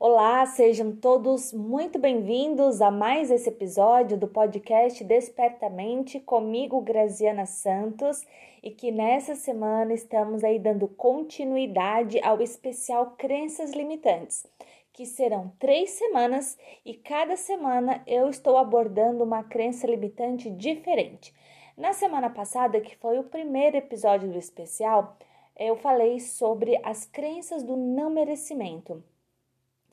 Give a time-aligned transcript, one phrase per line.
[0.00, 8.24] Olá, sejam todos muito bem-vindos a mais esse episódio do podcast Despertamente comigo, Graziana Santos,
[8.62, 14.46] e que nessa semana estamos aí dando continuidade ao especial Crenças Limitantes,
[14.92, 16.56] que serão três semanas
[16.86, 21.34] e cada semana eu estou abordando uma crença limitante diferente.
[21.76, 25.16] Na semana passada, que foi o primeiro episódio do especial,
[25.56, 29.02] eu falei sobre as crenças do não merecimento.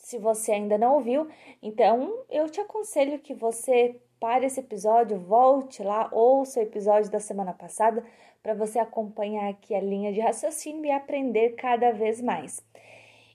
[0.06, 1.28] Se você ainda não ouviu,
[1.64, 7.20] então eu te aconselho que você pare esse episódio, volte lá, ouça o episódio da
[7.20, 8.06] semana passada
[8.44, 12.64] para você acompanhar aqui a linha de raciocínio e aprender cada vez mais.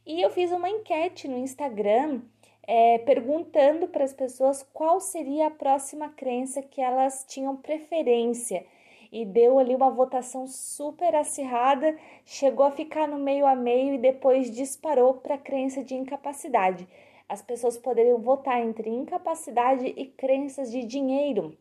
[0.06, 2.20] E eu fiz uma enquete no Instagram
[2.62, 8.64] é, perguntando para as pessoas qual seria a próxima crença que elas tinham preferência
[9.12, 13.98] e deu ali uma votação super acirrada, chegou a ficar no meio a meio e
[13.98, 16.88] depois disparou para a crença de incapacidade.
[17.28, 21.56] As pessoas poderiam votar entre incapacidade e crenças de dinheiro.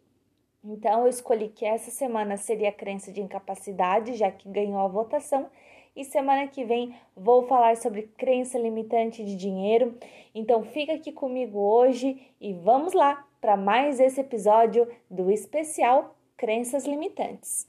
[0.63, 4.87] Então eu escolhi que essa semana seria a crença de incapacidade, já que ganhou a
[4.87, 5.47] votação,
[5.95, 9.97] e semana que vem vou falar sobre crença limitante de dinheiro.
[10.33, 16.85] Então fica aqui comigo hoje e vamos lá para mais esse episódio do especial crenças
[16.85, 17.67] limitantes.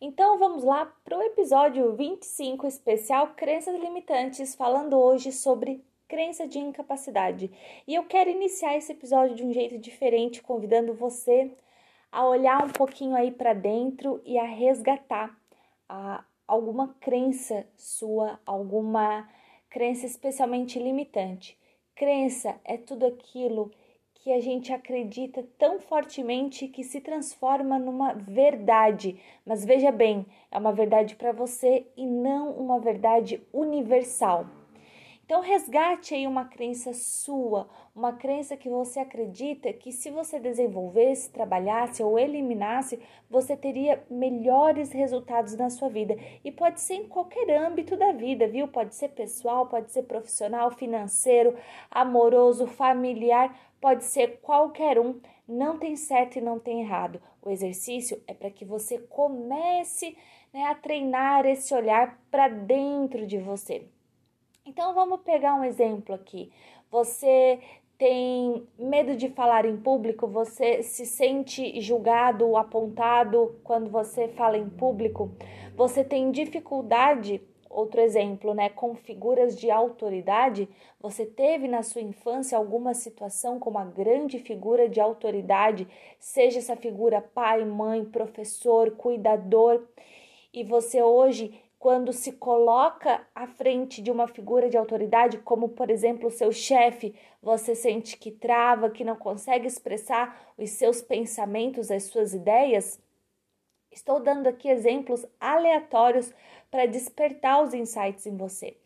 [0.00, 6.60] Então vamos lá para o episódio 25 especial Crenças Limitantes, falando hoje sobre crença de
[6.60, 7.50] incapacidade.
[7.84, 11.50] E eu quero iniciar esse episódio de um jeito diferente, convidando você
[12.12, 15.34] a olhar um pouquinho aí para dentro e a resgatar
[15.88, 19.26] a, alguma crença sua, alguma
[19.70, 21.58] crença especialmente limitante.
[21.94, 23.70] Crença é tudo aquilo
[24.14, 29.18] que a gente acredita tão fortemente que se transforma numa verdade.
[29.44, 34.46] Mas veja bem, é uma verdade para você e não uma verdade universal.
[35.32, 37.66] Então, resgate aí uma crença sua,
[37.96, 43.00] uma crença que você acredita que se você desenvolvesse, trabalhasse ou eliminasse,
[43.30, 46.18] você teria melhores resultados na sua vida.
[46.44, 48.68] E pode ser em qualquer âmbito da vida, viu?
[48.68, 51.56] Pode ser pessoal, pode ser profissional, financeiro,
[51.90, 55.18] amoroso, familiar, pode ser qualquer um.
[55.48, 57.22] Não tem certo e não tem errado.
[57.40, 60.14] O exercício é para que você comece
[60.52, 63.88] né, a treinar esse olhar para dentro de você.
[64.64, 66.52] Então vamos pegar um exemplo aqui.
[66.88, 67.58] Você
[67.98, 74.68] tem medo de falar em público, você se sente julgado apontado quando você fala em
[74.68, 75.32] público,
[75.76, 80.68] você tem dificuldade, outro exemplo, né, com figuras de autoridade,
[81.00, 86.76] você teve na sua infância alguma situação com uma grande figura de autoridade, seja essa
[86.76, 89.82] figura pai, mãe, professor, cuidador,
[90.52, 95.90] e você hoje quando se coloca à frente de uma figura de autoridade, como por
[95.90, 97.12] exemplo o seu chefe,
[97.42, 103.02] você sente que trava, que não consegue expressar os seus pensamentos, as suas ideias?
[103.90, 106.32] Estou dando aqui exemplos aleatórios
[106.70, 108.76] para despertar os insights em você.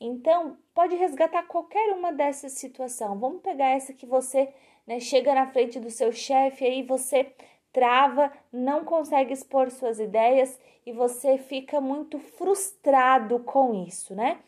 [0.00, 3.20] Então, pode resgatar qualquer uma dessas situações.
[3.20, 4.48] Vamos pegar essa que você
[4.86, 7.34] né, chega na frente do seu chefe aí você
[7.76, 14.38] trava, não consegue expor suas ideias e você fica muito frustrado com isso, né?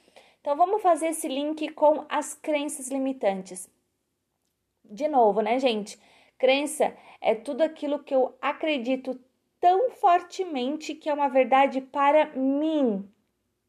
[0.41, 3.71] Então vamos fazer esse link com as crenças limitantes.
[4.83, 6.01] De novo, né, gente?
[6.39, 9.21] Crença é tudo aquilo que eu acredito
[9.61, 13.07] tão fortemente que é uma verdade para mim,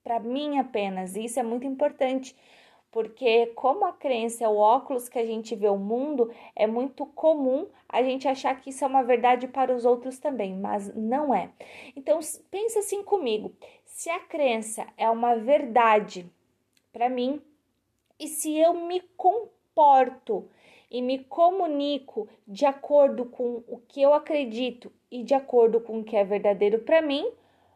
[0.01, 1.17] para mim apenas.
[1.17, 2.33] E isso é muito importante,
[2.91, 7.05] porque como a crença é o óculos que a gente vê o mundo, é muito
[7.05, 11.33] comum a gente achar que isso é uma verdade para os outros também, mas não
[11.33, 11.51] é.
[11.95, 12.19] Então
[12.49, 13.53] pensa assim comigo:
[13.85, 16.29] se a crença é uma verdade
[16.91, 17.41] para mim,
[18.19, 20.49] e se eu me comporto
[20.89, 26.03] e me comunico de acordo com o que eu acredito e de acordo com o
[26.03, 27.31] que é verdadeiro para mim,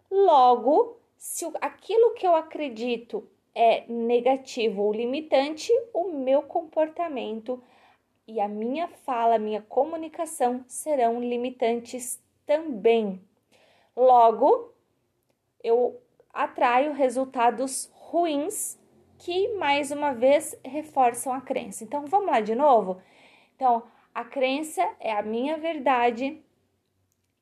[0.10, 7.64] logo, se aquilo que eu acredito é negativo ou limitante, o meu comportamento
[8.28, 13.22] e a minha fala, a minha comunicação serão limitantes também.
[13.96, 14.74] Logo,
[15.64, 16.02] eu
[16.34, 18.80] atraio resultados ruins
[19.18, 21.84] que mais uma vez reforçam a crença.
[21.84, 23.02] Então vamos lá de novo?
[23.56, 23.84] Então,
[24.14, 26.42] a crença é a minha verdade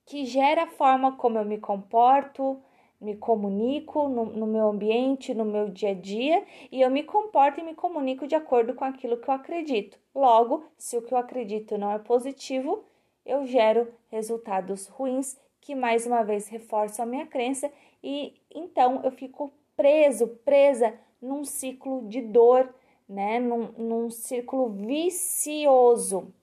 [0.06, 2.62] que gera a forma como eu me comporto,
[3.02, 7.60] me comunico no, no, meu ambiente, no meu dia a dia, e eu me comporto
[7.60, 9.98] e me comunico de acordo com aquilo que eu acredito.
[10.14, 12.84] Logo, se o que eu acredito não é positivo,
[13.26, 17.72] eu gero resultados ruins que mais uma vez reforçam a minha crença
[18.04, 22.74] e então eu fico preso, presa num ciclo de dor,
[23.08, 23.40] né?
[23.40, 26.34] Num, num círculo vicioso.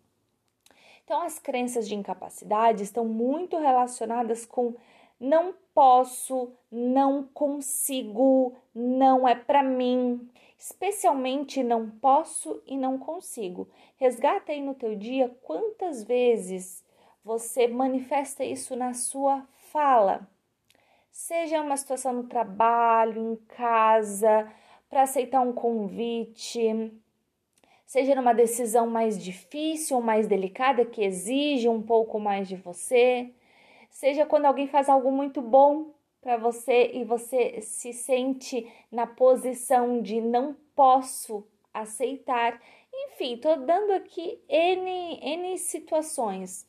[1.04, 4.74] Então, as crenças de incapacidade estão muito relacionadas com
[5.18, 10.28] não posso, não consigo, não é para mim,
[10.58, 13.68] especialmente não posso e não consigo.
[13.96, 16.84] Resgata aí no teu dia quantas vezes
[17.24, 20.28] você manifesta isso na sua fala.
[21.12, 24.52] Seja uma situação no trabalho, em casa,
[24.90, 26.92] para aceitar um convite,
[27.86, 33.32] seja numa decisão mais difícil ou mais delicada que exige um pouco mais de você,
[33.88, 40.02] seja quando alguém faz algo muito bom para você e você se sente na posição
[40.02, 42.60] de não posso aceitar.
[42.92, 46.66] Enfim, tô dando aqui N, N situações.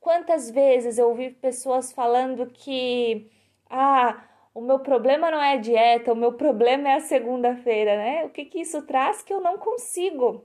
[0.00, 3.30] Quantas vezes eu ouvi pessoas falando que
[3.70, 4.24] ah,
[4.54, 8.24] o meu problema não é a dieta, o meu problema é a segunda-feira, né?
[8.24, 9.22] O que, que isso traz?
[9.22, 10.44] Que eu não consigo.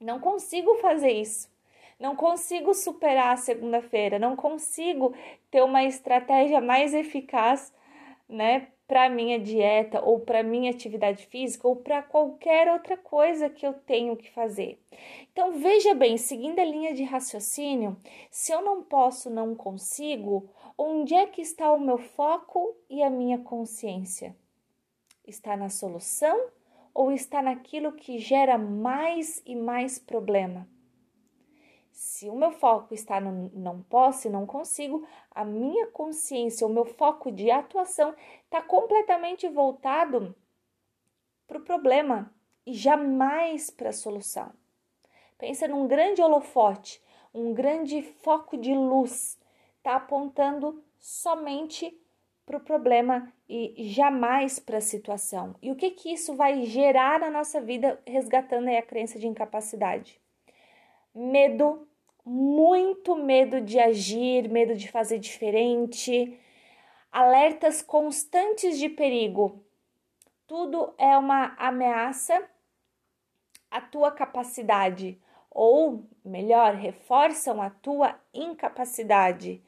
[0.00, 1.53] Não consigo fazer isso.
[2.04, 4.18] Não consigo superar a segunda-feira.
[4.18, 5.14] Não consigo
[5.50, 7.72] ter uma estratégia mais eficaz,
[8.28, 8.68] né?
[8.86, 13.72] Para minha dieta ou para minha atividade física ou para qualquer outra coisa que eu
[13.72, 14.78] tenho que fazer.
[15.32, 17.96] Então veja bem, seguindo a linha de raciocínio,
[18.30, 23.08] se eu não posso, não consigo, Onde é que está o meu foco e a
[23.08, 24.36] minha consciência?
[25.24, 26.48] Está na solução
[26.92, 30.68] ou está naquilo que gera mais e mais problema?
[31.94, 36.70] Se o meu foco está no não posso e não consigo, a minha consciência, o
[36.70, 38.12] meu foco de atuação
[38.42, 40.34] está completamente voltado
[41.46, 42.34] para o problema
[42.66, 44.52] e jamais para a solução.
[45.38, 47.00] Pensa num grande holofote,
[47.32, 49.38] um grande foco de luz
[49.76, 51.96] está apontando somente
[52.44, 55.54] para o problema e jamais para a situação.
[55.62, 60.23] E o que que isso vai gerar na nossa vida, resgatando a crença de incapacidade?
[61.14, 61.86] Medo,
[62.24, 66.38] muito medo de agir, medo de fazer diferente,
[67.12, 69.64] alertas constantes de perigo.
[70.46, 72.42] Tudo é uma ameaça
[73.70, 75.20] à tua capacidade,
[75.50, 79.62] ou melhor, reforçam a tua incapacidade.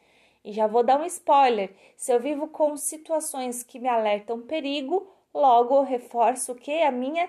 [0.44, 5.08] E já vou dar um spoiler: se eu vivo com situações que me alertam perigo,
[5.32, 6.82] logo reforço o que?
[6.82, 7.28] A minha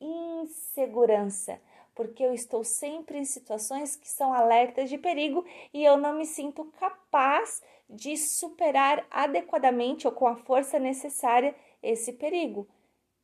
[0.00, 1.60] insegurança,
[1.94, 6.26] porque eu estou sempre em situações que são alertas de perigo e eu não me
[6.26, 12.66] sinto capaz de superar adequadamente ou com a força necessária esse perigo.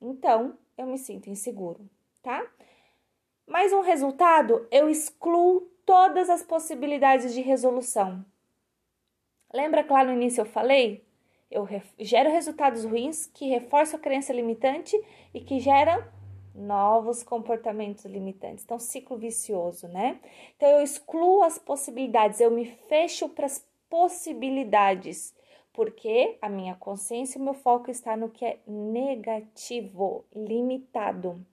[0.01, 1.89] Então, eu me sinto inseguro,
[2.23, 2.47] tá?
[3.47, 8.25] Mais um resultado, eu excluo todas as possibilidades de resolução.
[9.53, 11.05] Lembra que lá no início eu falei?
[11.51, 11.67] Eu
[11.99, 14.97] gero resultados ruins que reforçam a crença limitante
[15.35, 16.01] e que geram
[16.61, 18.65] novos comportamentos limitantes.
[18.65, 20.21] Então, ciclo vicioso, né?
[20.57, 25.35] Então, eu excluo as possibilidades, eu me fecho para as possibilidades,
[25.73, 31.45] porque a minha consciência e o meu foco está no que é negativo, limitado.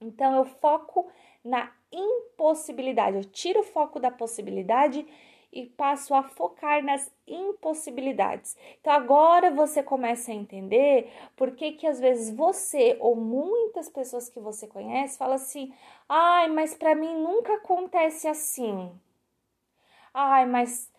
[0.00, 1.10] Então, eu foco
[1.44, 5.06] na impossibilidade, eu tiro o foco da possibilidade
[5.54, 8.56] e passo a focar nas impossibilidades.
[8.80, 14.28] Então agora você começa a entender por que que às vezes você ou muitas pessoas
[14.28, 15.72] que você conhece falam assim:
[16.08, 18.90] "Ai, mas para mim nunca acontece assim".
[20.12, 20.90] Ai, mas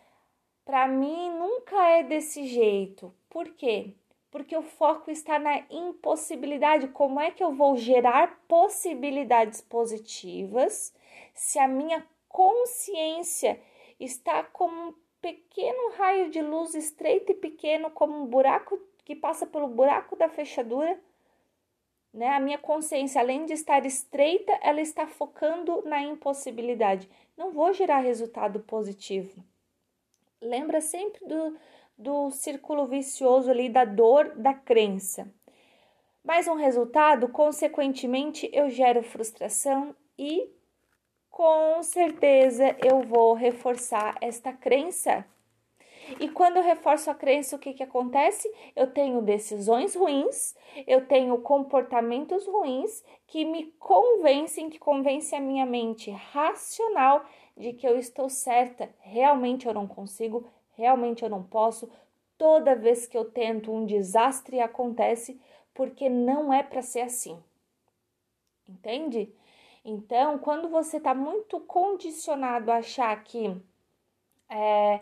[0.65, 3.13] para mim nunca é desse jeito.
[3.29, 3.93] Por quê?
[4.31, 6.87] Porque o foco está na impossibilidade.
[6.89, 10.93] Como é que eu vou gerar possibilidades positivas
[11.33, 13.61] se a minha consciência
[13.99, 19.45] está como um pequeno raio de luz estreito e pequeno, como um buraco que passa
[19.45, 20.99] pelo buraco da fechadura.
[22.13, 22.29] Né?
[22.29, 27.09] A minha consciência, além de estar estreita, ela está focando na impossibilidade.
[27.37, 29.43] Não vou gerar resultado positivo.
[30.41, 31.57] Lembra sempre do,
[31.97, 35.31] do círculo vicioso ali da dor da crença.
[36.23, 40.49] Mais um resultado, consequentemente, eu gero frustração e
[41.35, 45.25] com certeza eu vou reforçar esta crença.
[46.17, 48.49] E quando eu reforço a crença, o que, que acontece?
[48.73, 50.55] Eu tenho decisões ruins,
[50.87, 57.25] eu tenho comportamentos ruins que me convencem, que convencem a minha mente racional
[57.57, 61.91] de que eu estou certa, realmente eu não consigo, realmente eu não posso,
[62.37, 65.37] toda vez que eu tento um desastre acontece
[65.73, 67.37] porque não é para ser assim.
[68.69, 69.29] Entende?
[69.85, 73.55] Então, quando você está muito condicionado a achar que
[74.49, 74.99] é,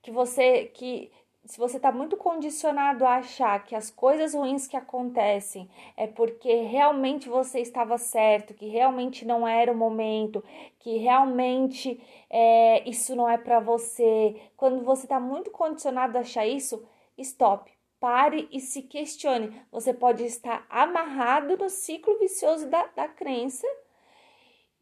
[0.00, 1.12] que você que
[1.44, 6.62] se você está muito condicionado a achar que as coisas ruins que acontecem é porque
[6.62, 10.42] realmente você estava certo, que realmente não era o momento,
[10.78, 16.46] que realmente é, isso não é para você, quando você está muito condicionado a achar
[16.46, 16.82] isso,
[17.18, 17.70] stop.
[18.00, 19.62] Pare e se questione.
[19.70, 23.66] Você pode estar amarrado no ciclo vicioso da, da crença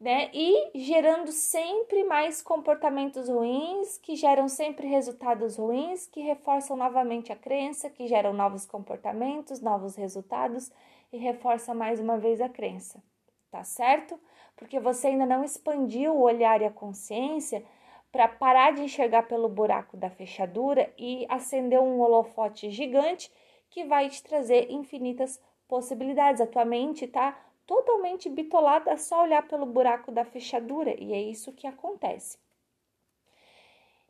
[0.01, 0.31] né?
[0.33, 7.35] E gerando sempre mais comportamentos ruins, que geram sempre resultados ruins, que reforçam novamente a
[7.35, 10.71] crença, que geram novos comportamentos, novos resultados
[11.13, 12.99] e reforça mais uma vez a crença,
[13.51, 14.19] tá certo?
[14.55, 17.63] Porque você ainda não expandiu o olhar e a consciência
[18.11, 23.31] para parar de enxergar pelo buraco da fechadura e acender um holofote gigante
[23.69, 26.41] que vai te trazer infinitas possibilidades.
[26.41, 27.37] A tua mente tá
[27.71, 32.37] totalmente bitolada a só olhar pelo buraco da fechadura, e é isso que acontece.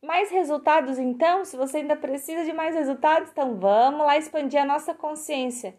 [0.02, 1.46] Mais resultados, então?
[1.46, 5.76] Se você ainda precisa de mais resultados, então vamos lá expandir a nossa consciência.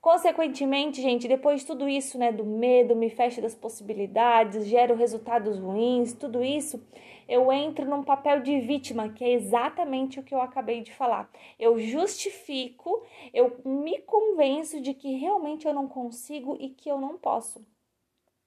[0.00, 5.58] Consequentemente, gente, depois de tudo isso, né, do medo, me fecha das possibilidades, gero resultados
[5.58, 6.82] ruins, tudo isso,
[7.28, 11.30] eu entro num papel de vítima, que é exatamente o que eu acabei de falar.
[11.58, 13.02] Eu justifico,
[13.34, 17.64] eu me convenço de que realmente eu não consigo e que eu não posso.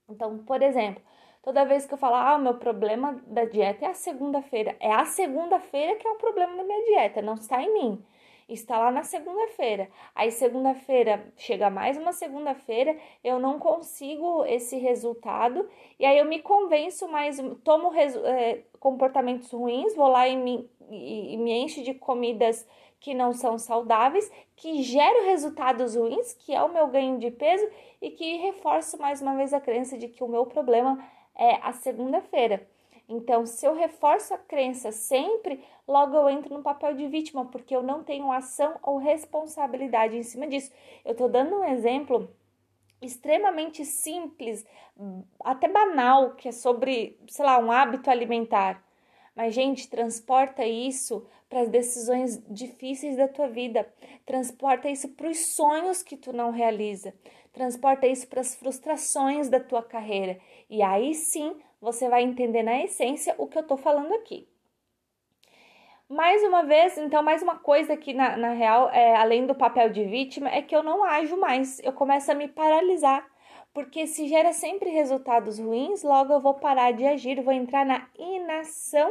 [0.09, 1.01] Então, por exemplo,
[1.43, 5.05] toda vez que eu falo, ah, meu problema da dieta é a segunda-feira, é a
[5.05, 8.05] segunda-feira que é o problema da minha dieta, não está em mim
[8.53, 9.89] está lá na segunda-feira.
[10.13, 15.67] Aí, segunda-feira, chega mais uma segunda-feira, eu não consigo esse resultado,
[16.00, 21.38] e aí eu me convenço mais, tomo é, comportamentos ruins, vou lá e me, e,
[21.38, 22.67] me enche de comidas
[23.00, 27.67] que não são saudáveis, que geram resultados ruins, que é o meu ganho de peso,
[28.01, 31.03] e que reforço mais uma vez a crença de que o meu problema
[31.36, 32.67] é a segunda-feira.
[33.12, 37.75] Então, se eu reforço a crença sempre, logo eu entro no papel de vítima, porque
[37.75, 40.72] eu não tenho ação ou responsabilidade em cima disso.
[41.03, 42.34] Eu estou dando um exemplo
[43.01, 44.65] extremamente simples,
[45.44, 48.82] até banal, que é sobre, sei lá, um hábito alimentar.
[49.36, 53.91] Mas, gente, transporta isso para as decisões difíceis da tua vida.
[54.25, 57.13] Transporta isso para os sonhos que tu não realiza.
[57.51, 60.39] Transporta isso para as frustrações da tua carreira.
[60.70, 64.47] E aí sim você vai entender na essência o que eu tô falando aqui.
[66.07, 69.89] Mais uma vez, então, mais uma coisa aqui na, na real, é, além do papel
[69.89, 73.25] de vítima, é que eu não ajo mais, eu começo a me paralisar.
[73.73, 78.09] Porque se gera sempre resultados ruins, logo eu vou parar de agir, vou entrar na
[78.19, 79.09] inação,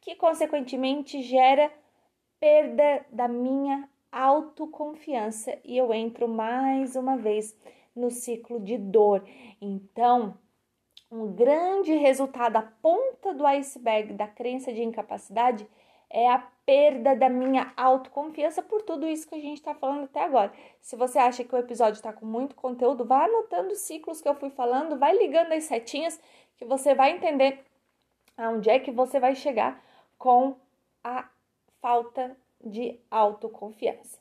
[0.00, 1.68] que consequentemente gera
[2.38, 7.56] perda da minha autoconfiança e eu entro mais uma vez
[7.96, 9.26] no ciclo de dor.
[9.60, 10.38] Então,
[11.14, 15.64] um grande resultado, a ponta do iceberg da crença de incapacidade
[16.10, 20.24] é a perda da minha autoconfiança por tudo isso que a gente está falando até
[20.24, 20.52] agora.
[20.80, 24.28] Se você acha que o episódio está com muito conteúdo, vá anotando os ciclos que
[24.28, 26.20] eu fui falando, vai ligando as setinhas
[26.56, 27.64] que você vai entender
[28.36, 29.80] aonde é que você vai chegar
[30.18, 30.56] com
[31.02, 31.28] a
[31.80, 34.18] falta de autoconfiança.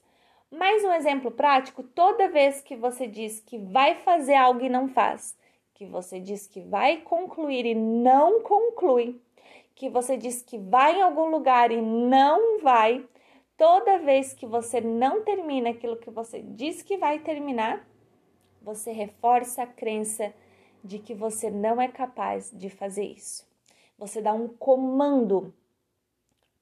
[0.51, 4.87] Mais um exemplo prático: toda vez que você diz que vai fazer algo e não
[4.87, 5.35] faz,
[5.73, 9.19] que você diz que vai concluir e não conclui,
[9.75, 13.05] que você diz que vai em algum lugar e não vai,
[13.57, 17.87] toda vez que você não termina aquilo que você diz que vai terminar,
[18.61, 20.33] você reforça a crença
[20.83, 23.45] de que você não é capaz de fazer isso.
[23.97, 25.53] Você dá um comando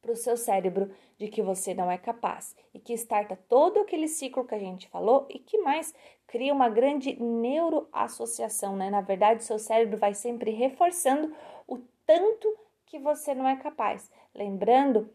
[0.02, 4.08] para o seu cérebro de que você não é capaz e que starta todo aquele
[4.08, 5.94] ciclo que a gente falou e que mais
[6.26, 8.90] cria uma grande neuroassociação, né?
[8.90, 11.34] Na verdade, seu cérebro vai sempre reforçando
[11.68, 14.10] o tanto que você não é capaz.
[14.34, 15.10] Lembrando,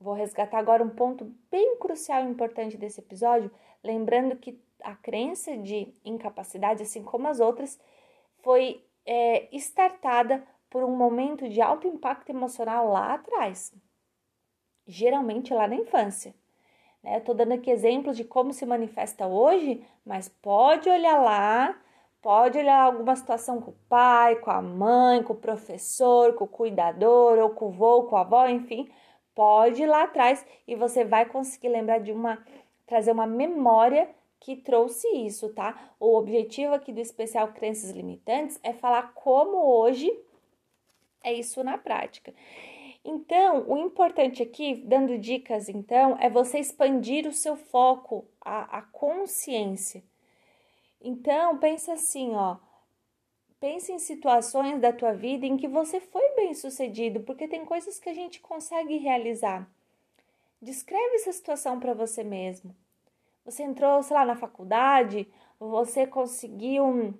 [0.00, 3.50] vou resgatar agora um ponto bem crucial e importante desse episódio,
[3.84, 7.78] lembrando que a crença de incapacidade, assim como as outras,
[8.38, 13.72] foi é, startada por um momento de alto impacto emocional lá atrás
[14.86, 16.34] geralmente lá na infância.
[17.02, 17.14] Né?
[17.14, 21.76] Eu estou dando aqui exemplos de como se manifesta hoje, mas pode olhar lá,
[22.20, 26.48] pode olhar alguma situação com o pai, com a mãe, com o professor, com o
[26.48, 28.88] cuidador, ou com o vô, com a avó, enfim,
[29.34, 32.44] pode ir lá atrás e você vai conseguir lembrar de uma,
[32.86, 34.08] trazer uma memória
[34.38, 35.92] que trouxe isso, tá?
[36.00, 40.12] O objetivo aqui do especial Crenças Limitantes é falar como hoje
[41.22, 42.34] é isso na prática.
[43.04, 48.82] Então, o importante aqui, dando dicas, então, é você expandir o seu foco, a, a
[48.82, 50.04] consciência.
[51.00, 52.58] Então, pensa assim, ó.
[53.58, 57.98] Pense em situações da tua vida em que você foi bem sucedido, porque tem coisas
[57.98, 59.68] que a gente consegue realizar.
[60.60, 62.74] Descreve essa situação para você mesmo.
[63.44, 65.28] Você entrou, sei lá, na faculdade,
[65.58, 67.14] você conseguiu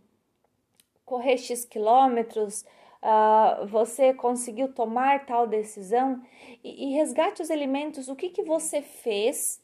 [1.05, 2.65] correr X quilômetros,
[3.03, 6.23] uh, você conseguiu tomar tal decisão
[6.63, 9.63] e, e, resgate os elementos, o que, que você fez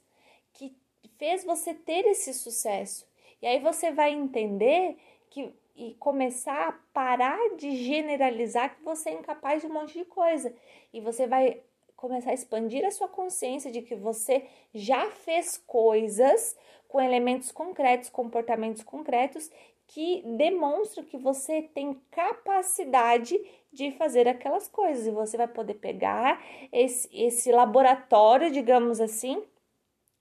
[0.52, 0.74] que
[1.18, 3.06] fez você ter esse sucesso.
[3.40, 4.96] E aí você vai entender
[5.30, 10.04] que e começar a parar de generalizar que você é incapaz de um monte de
[10.04, 10.52] coisa.
[10.92, 11.62] E você vai
[11.94, 16.56] começar a expandir a sua consciência de que você já fez coisas
[16.88, 19.48] com elementos concretos, comportamentos concretos
[19.88, 23.38] que demonstram que você tem capacidade
[23.72, 25.06] de fazer aquelas coisas.
[25.06, 29.42] E você vai poder pegar esse, esse laboratório, digamos assim,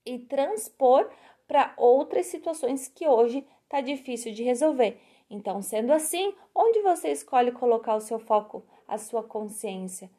[0.04, 1.08] e transpor
[1.46, 4.98] para outras situações que hoje está difícil de resolver.
[5.30, 10.10] Então, sendo assim, onde você escolhe colocar o seu foco, a sua consciência?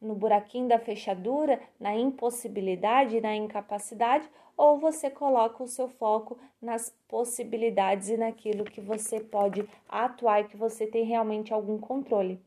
[0.00, 6.94] No buraquinho da fechadura, na impossibilidade, na incapacidade, ou você coloca o seu foco nas
[7.08, 12.40] possibilidades e naquilo que você pode atuar e que você tem realmente algum controle.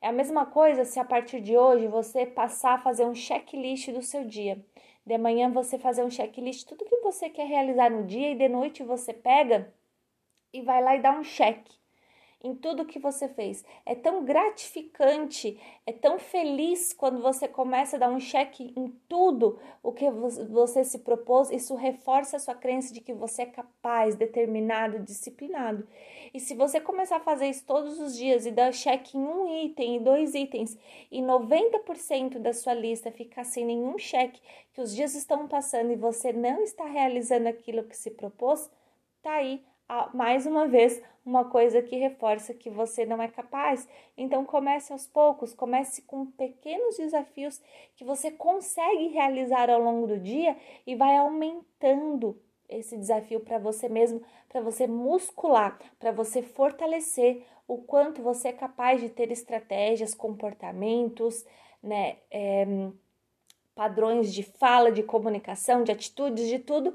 [0.00, 3.90] É a mesma coisa se a partir de hoje você passar a fazer um checklist
[3.90, 4.64] do seu dia.
[5.04, 8.48] De manhã você fazer um checklist tudo que você quer realizar no dia e de
[8.48, 9.72] noite você pega
[10.52, 11.79] e vai lá e dá um cheque
[12.42, 13.64] em tudo que você fez.
[13.84, 19.58] É tão gratificante, é tão feliz quando você começa a dar um cheque em tudo
[19.82, 21.50] o que você se propôs.
[21.50, 25.86] Isso reforça a sua crença de que você é capaz, determinado, disciplinado.
[26.32, 29.64] E se você começar a fazer isso todos os dias e dar cheque em um
[29.64, 30.78] item, em dois itens,
[31.10, 34.40] e 90% da sua lista ficar sem nenhum cheque,
[34.72, 38.70] que os dias estão passando e você não está realizando aquilo que se propôs,
[39.22, 39.62] tá aí
[40.14, 43.88] mais uma vez uma coisa que reforça que você não é capaz.
[44.16, 47.60] Então comece aos poucos, comece com pequenos desafios
[47.96, 53.88] que você consegue realizar ao longo do dia e vai aumentando esse desafio para você
[53.88, 60.14] mesmo, para você muscular, para você fortalecer o quanto você é capaz de ter estratégias,
[60.14, 61.44] comportamentos,
[61.82, 62.66] né, é,
[63.74, 66.94] padrões de fala, de comunicação, de atitudes, de tudo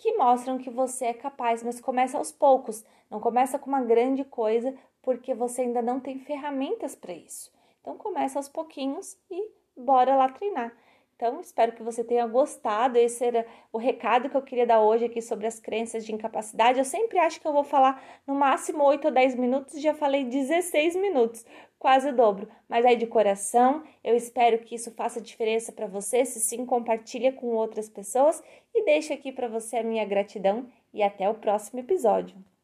[0.00, 4.24] que mostram que você é capaz, mas começa aos poucos, não começa com uma grande
[4.24, 7.52] coisa, porque você ainda não tem ferramentas para isso.
[7.82, 10.74] Então começa aos pouquinhos e bora lá treinar.
[11.20, 12.96] Então, espero que você tenha gostado.
[12.96, 16.78] Esse era o recado que eu queria dar hoje aqui sobre as crenças de incapacidade.
[16.78, 20.24] Eu sempre acho que eu vou falar no máximo 8 ou 10 minutos, já falei
[20.24, 21.44] 16 minutos,
[21.78, 22.48] quase o dobro.
[22.66, 26.24] Mas aí de coração, eu espero que isso faça diferença para você.
[26.24, 28.42] Se sim, compartilha com outras pessoas
[28.74, 32.34] e deixa aqui para você a minha gratidão e até o próximo episódio.